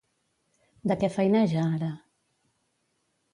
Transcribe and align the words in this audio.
De 0.91 0.97
què 1.03 1.09
feineja 1.17 1.67
ara? 1.75 1.91